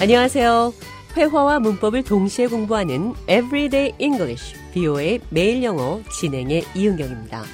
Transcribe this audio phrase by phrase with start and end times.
[0.00, 0.72] 안녕하세요.
[1.14, 7.44] 회화와 문법을 동시에 공부하는 Everyday English, BO의 매일 영어 진행의 이은경입니다.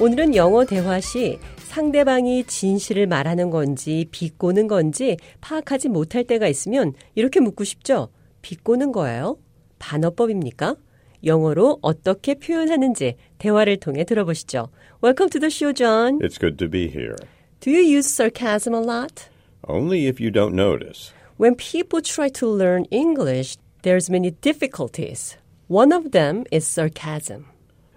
[0.00, 7.40] 오늘은 영어 대화 시 상대방이 진실을 말하는 건지 비꼬는 건지 파악하지 못할 때가 있으면 이렇게
[7.40, 8.10] 묻고 싶죠.
[8.42, 9.36] 비꼬는 거예요?
[9.80, 10.76] 반어법입니까?
[11.24, 14.68] 영어로 어떻게 표현하는지 대화를 통해 들어보시죠.
[15.02, 16.20] Welcome to the show, John.
[16.20, 17.16] It's good to be here.
[17.58, 19.28] Do you use sarcasm a lot?
[19.66, 21.12] Only if you don't notice.
[21.36, 25.36] When people try to learn English, there's many difficulties.
[25.68, 27.44] One of them is sarcasm.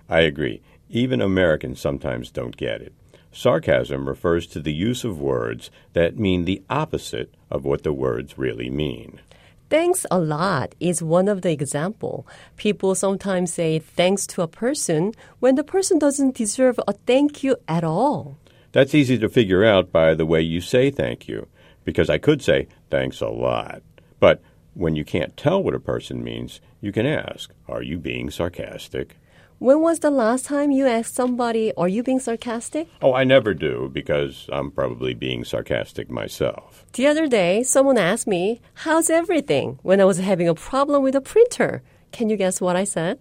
[0.10, 0.62] I agree.
[0.90, 2.94] Even Americans sometimes don't get it.
[3.32, 8.38] Sarcasm refers to the use of words that mean the opposite of what the words
[8.38, 9.22] really mean.
[9.70, 12.28] Thanks a lot is one of the example.
[12.58, 17.56] People sometimes say thanks to a person when the person doesn't deserve a thank you
[17.70, 18.38] at all.
[18.74, 21.48] That's easy to figure out by the way you say thank you,
[21.90, 23.82] because I could say thanks a lot.
[24.20, 24.44] But
[24.76, 29.18] when you can't tell what a person means, you can ask, Are you being sarcastic?
[29.58, 32.88] When was the last time you asked somebody, Are you being sarcastic?
[33.02, 36.86] Oh, I never do, because I'm probably being sarcastic myself.
[36.94, 39.80] The other day, someone asked me, How's everything?
[39.82, 41.82] when I was having a problem with a printer.
[42.12, 43.18] Can you guess what I said?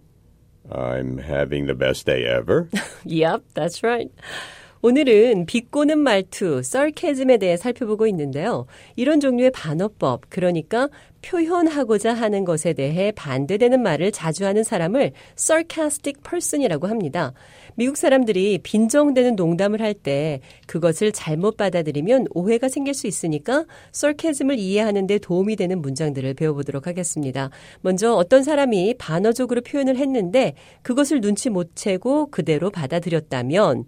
[0.71, 2.69] I'm having the best day ever.
[3.03, 4.11] yep, that's right.
[4.81, 8.65] 오늘은 비꼬는 말투, sarcasm에 대해 살펴보고 있는데요.
[8.95, 10.87] 이런 종류의 반어법, 그러니까
[11.21, 17.33] 표현하고자 하는 것에 대해 반대되는 말을 자주 하는 사람을 sarcastic person이라고 합니다.
[17.75, 25.07] 미국 사람들이 빈정되는 농담을 할 때 그것을 잘못 받아들이면 오해가 생길 수 있으니까 sarcasm을 이해하는
[25.07, 27.49] 데 도움이 되는 문장들을 배워보도록 하겠습니다.
[27.81, 33.83] 먼저 어떤 사람이 반어적으로 표현을 했는데 그것을 눈치 못 채고 그대로 받아들였다면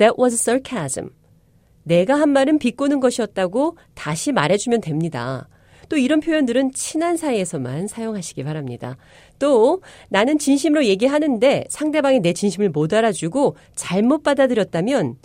[0.00, 1.10] That was sarcasm.
[1.82, 5.46] 내가 한 말은 비꼬는 것이었다고 다시 말해주면 됩니다.
[5.90, 8.96] 또 이런 표현들은 친한 사이에서만 사용하시기 바랍니다.
[9.38, 15.16] 또 나는 진심으로 얘기하는데 상대방이 내 진심을 못 알아주고 잘못 받아들였다면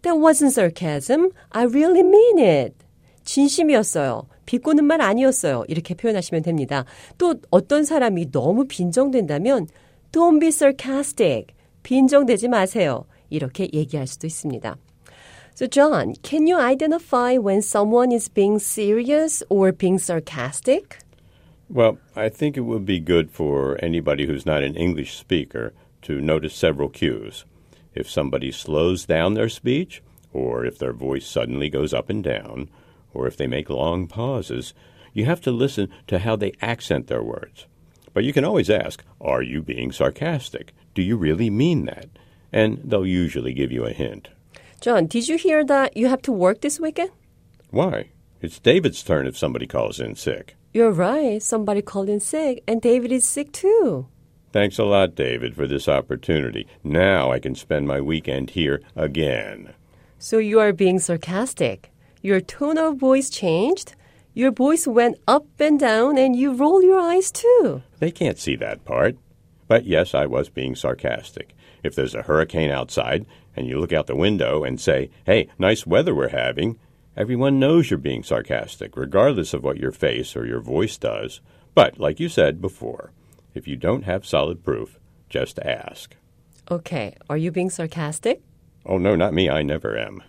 [0.00, 1.30] That wasn't sarcasm.
[1.50, 2.74] I really mean it.
[3.24, 4.28] 진심이었어요.
[4.46, 5.64] 비꼬는 말 아니었어요.
[5.68, 6.86] 이렇게 표현하시면 됩니다.
[7.18, 9.66] 또 어떤 사람이 너무 빈정된다면
[10.10, 11.48] Don't be sarcastic.
[11.82, 13.04] 빈정되지 마세요.
[13.31, 14.77] 이렇게 얘기할 수도 있습니다.
[15.53, 20.99] So, John, can you identify when someone is being serious or being sarcastic?
[21.69, 26.21] Well, I think it would be good for anybody who's not an English speaker to
[26.21, 27.43] notice several cues.
[27.95, 32.69] If somebody slows down their speech, or if their voice suddenly goes up and down,
[33.13, 34.73] or if they make long pauses,
[35.13, 37.65] you have to listen to how they accent their words.
[38.13, 40.73] But you can always ask, Are you being sarcastic?
[40.93, 42.09] Do you really mean that?
[42.52, 44.28] And they'll usually give you a hint.
[44.80, 47.10] John, did you hear that you have to work this weekend?
[47.70, 48.10] Why?
[48.40, 50.56] It's David's turn if somebody calls in sick.
[50.74, 51.42] You're right.
[51.42, 54.08] Somebody called in sick, and David is sick too.
[54.52, 56.66] Thanks a lot, David, for this opportunity.
[56.82, 59.72] Now I can spend my weekend here again.
[60.18, 61.90] So you are being sarcastic.
[62.20, 63.94] Your tone of voice changed.
[64.34, 67.82] Your voice went up and down, and you roll your eyes too.
[67.98, 69.16] They can't see that part.
[69.68, 71.54] But yes, I was being sarcastic.
[71.82, 73.26] If there's a hurricane outside
[73.56, 76.78] and you look out the window and say, hey, nice weather we're having,
[77.16, 81.40] everyone knows you're being sarcastic, regardless of what your face or your voice does.
[81.74, 83.12] But, like you said before,
[83.54, 84.98] if you don't have solid proof,
[85.28, 86.14] just ask.
[86.70, 88.42] Okay, are you being sarcastic?
[88.86, 89.48] Oh, no, not me.
[89.48, 90.22] I never am.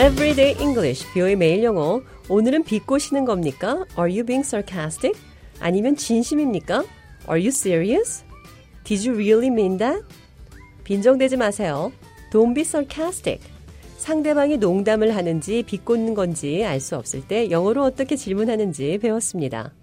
[0.00, 2.00] Everyday English, 뷰의 매일 영어.
[2.30, 3.84] 오늘은 비꼬시는 겁니까?
[3.98, 5.20] Are you being sarcastic?
[5.60, 6.84] 아니면 진심입니까?
[7.28, 8.24] Are you serious?
[8.84, 10.02] Did you really mean that?
[10.84, 11.92] 빈정대지 마세요.
[12.32, 13.42] Don't be sarcastic.
[13.98, 19.74] 상대방이 농담을 하는지 비꼬는 건지 알 수 없을 때 영어로 어떻게 질문하는지 배웠습니다.